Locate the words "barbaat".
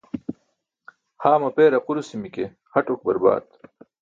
3.05-3.47